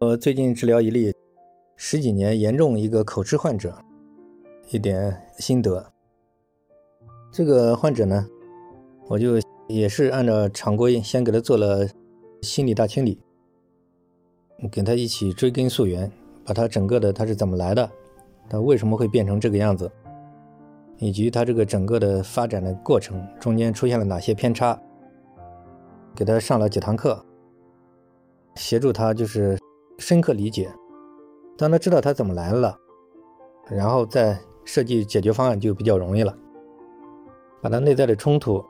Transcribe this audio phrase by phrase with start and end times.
[0.00, 1.12] 我最近治疗一例
[1.74, 3.76] 十几年严重一个口吃患者，
[4.70, 5.92] 一点心得。
[7.32, 8.24] 这个患者呢，
[9.08, 11.84] 我就也是按照常规先给他做了
[12.42, 13.20] 心理大清理，
[14.70, 16.08] 跟他一起追根溯源，
[16.44, 17.90] 把他整个的他是怎么来的，
[18.48, 19.90] 他为什么会变成这个样子，
[20.98, 24.80] 以及他这个整个的发展的过程中间出现了哪些偏差，
[26.14, 27.26] 给他上了几堂课，
[28.54, 29.58] 协助他就是。
[29.98, 30.72] 深刻理解，
[31.56, 32.78] 当他知道他怎么来了，
[33.68, 36.32] 然后再设计解决方案就比较容易了。
[37.60, 38.64] 把他内在的冲突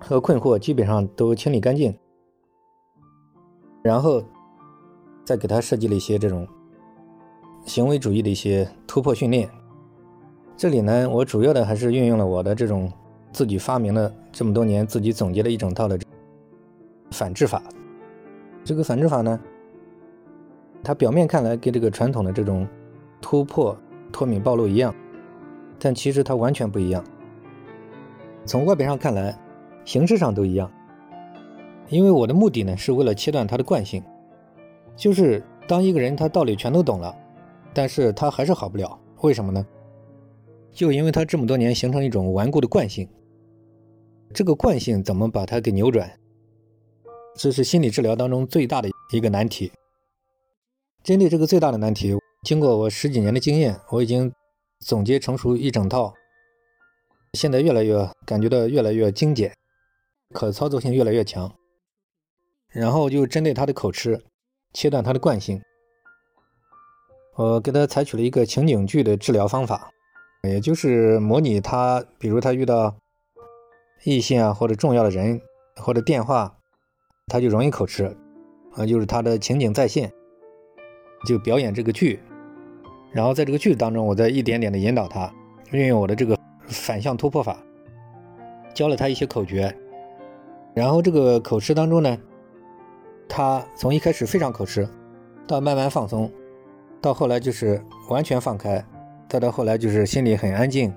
[0.00, 1.96] 和困惑基本上都清理干净，
[3.82, 4.20] 然后
[5.24, 6.46] 再给他设计了一些这种
[7.64, 9.48] 行为主义的一些突破训练。
[10.56, 12.92] 这里呢，我主要的还是运用了我的这种
[13.32, 15.96] 自己发明的这么多年自己总结了一整套的
[17.12, 17.62] 反制法。
[18.64, 19.40] 这个反制法呢。
[20.82, 22.66] 它表面看来跟这个传统的这种
[23.20, 23.76] 突破
[24.10, 24.94] 脱敏暴露一样，
[25.78, 27.04] 但其实它完全不一样。
[28.44, 29.38] 从外表上看来，
[29.84, 30.70] 形式上都一样。
[31.88, 34.02] 因为我的目的呢，是为了切断他的惯性，
[34.96, 37.14] 就是当一个人他道理全都懂了，
[37.74, 39.64] 但是他还是好不了，为什么呢？
[40.72, 43.06] 就因为他这么多年形成一种顽固的惯性。
[44.32, 46.10] 这个惯性怎么把它给扭转？
[47.36, 49.70] 这是心理治疗当中最大的一个难题。
[51.02, 54.32] 针对这个最大的难题，经过我十几年的经验，我已经
[54.78, 56.14] 总结成熟一整套，
[57.32, 59.52] 现在越来越感觉到越来越精简，
[60.32, 61.52] 可操作性越来越强。
[62.68, 64.24] 然后就针对他的口吃，
[64.72, 65.60] 切断他的惯性。
[67.34, 69.90] 我给他采取了一个情景剧的治疗方法，
[70.44, 72.94] 也就是模拟他，比如他遇到
[74.04, 75.40] 异性啊，或者重要的人，
[75.76, 76.56] 或者电话，
[77.26, 78.16] 他就容易口吃，
[78.74, 80.12] 啊，就是他的情景再现。
[81.24, 82.20] 就表演这个剧，
[83.12, 85.32] 然后在这个剧当中，我再一点点的引导他，
[85.70, 87.56] 运用我的这个反向突破法，
[88.74, 89.74] 教了他一些口诀，
[90.74, 92.18] 然后这个口吃当中呢，
[93.28, 94.88] 他从一开始非常口吃，
[95.46, 96.30] 到慢慢放松，
[97.00, 98.84] 到后来就是完全放开，
[99.28, 100.92] 再到后来就是心里很安静，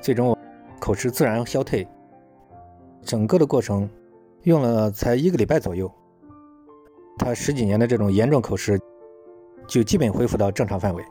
[0.00, 0.36] 最终
[0.80, 1.86] 口吃自然消退，
[3.02, 3.88] 整个的过程
[4.42, 5.88] 用了才一个礼拜左右，
[7.16, 8.76] 他十几年的这种严重口吃。
[9.68, 11.04] 就基本恢复到正常范围。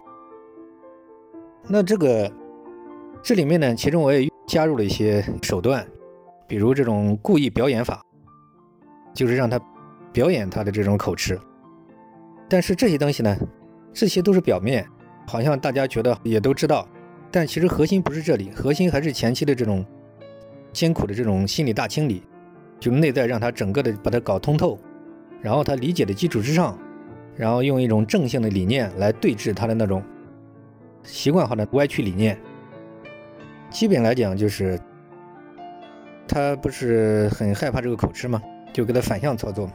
[1.69, 2.29] 那这个
[3.21, 5.85] 这里面呢，其中我也加入了一些手段，
[6.47, 8.01] 比如这种故意表演法，
[9.13, 9.59] 就是让他
[10.11, 11.39] 表演他的这种口吃。
[12.49, 13.37] 但是这些东西呢，
[13.93, 14.87] 这些都是表面，
[15.27, 16.87] 好像大家觉得也都知道，
[17.29, 19.85] 但其实核心不是这里，核心还是前期的这种
[20.73, 22.23] 艰苦的这种心理大清理，
[22.79, 24.79] 就内在让他整个的把它搞通透，
[25.41, 26.79] 然后他理解的基础之上。
[27.37, 30.03] 然后用一种正性的理念来对峙他的那种
[31.03, 32.37] 习惯化的歪曲理念。
[33.69, 34.79] 基本来讲，就是
[36.27, 38.41] 他不是很害怕这个口吃吗？
[38.73, 39.73] 就给他反向操作嘛。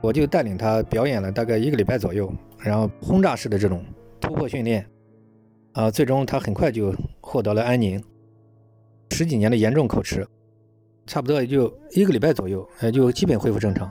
[0.00, 3.84] 我就带领他表演了大概一个礼拜左右，然后轰炸式的这种
[4.18, 4.84] 突破训练，
[5.72, 8.02] 啊，最终他很快就获得了安宁。
[9.10, 10.26] 十几年的严重口吃，
[11.06, 13.90] 差不多也就一个礼拜左右，也就基本恢复正常。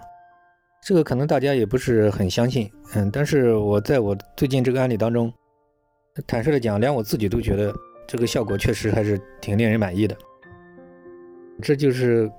[0.81, 5.31] 这个可能大家也不是很相信，嗯，但是我在我最近这个案例当中，
[6.25, 7.73] 坦率的讲，连我自己都觉得
[8.07, 10.17] 这个效果确实还是挺令人满意的。
[11.61, 12.31] 这就是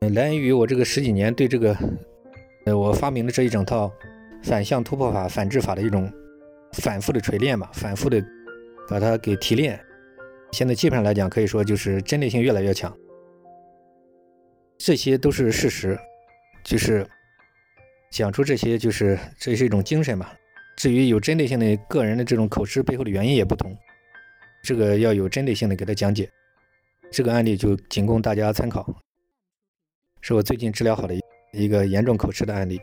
[0.00, 1.76] 来源于我这个十几年对这个，
[2.64, 3.92] 呃，我发明的这一整套
[4.42, 6.10] 反向突破法、反制法的一种
[6.74, 8.24] 反复的锤炼吧，反复的
[8.88, 9.78] 把它给提炼。
[10.52, 12.96] 现在基本上来讲，可以说就是针对性越来越强。
[14.78, 15.98] 这些都是事实。
[16.62, 17.06] 就是
[18.10, 20.34] 讲出这些，就是这是一种精神吧。
[20.76, 23.76] 至于有针对性的个人的这种口吃背后的原因也不同，
[24.62, 26.30] 这个要有针对性的给他讲解。
[27.10, 28.86] 这个案例就仅供大家参考，
[30.20, 31.14] 是我最近治疗好的
[31.52, 32.80] 一个严重口吃的案例。